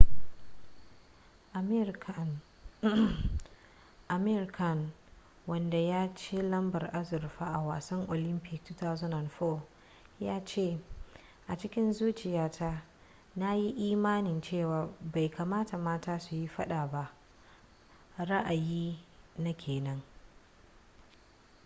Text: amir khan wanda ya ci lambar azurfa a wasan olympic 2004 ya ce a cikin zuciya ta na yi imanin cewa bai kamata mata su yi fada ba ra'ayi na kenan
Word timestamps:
amir 4.09 4.47
khan 4.51 4.91
wanda 5.47 5.77
ya 5.77 6.15
ci 6.15 6.41
lambar 6.41 6.89
azurfa 6.93 7.45
a 7.45 7.59
wasan 7.59 8.07
olympic 8.09 8.61
2004 8.83 9.59
ya 10.19 10.43
ce 10.45 10.79
a 11.47 11.57
cikin 11.57 11.93
zuciya 11.93 12.49
ta 12.51 12.83
na 13.35 13.53
yi 13.53 13.69
imanin 13.91 14.41
cewa 14.41 14.89
bai 15.13 15.29
kamata 15.29 15.77
mata 15.77 16.19
su 16.19 16.35
yi 16.35 16.47
fada 16.47 16.87
ba 16.87 17.11
ra'ayi 18.17 18.99
na 19.37 19.53
kenan 19.53 20.01